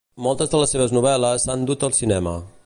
Moltes 0.27 0.49
de 0.53 0.61
les 0.61 0.73
seves 0.75 0.95
novel·les 0.99 1.45
s'han 1.49 1.69
dut 1.73 1.87
al 1.89 1.95
cinema. 2.01 2.35